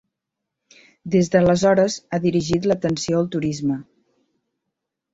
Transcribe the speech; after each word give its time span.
Des 1.17 1.29
d'aleshores 1.35 1.99
ha 2.09 2.21
dirigit 2.25 2.67
l'atenció 2.73 3.23
al 3.23 3.31
turisme. 3.39 3.81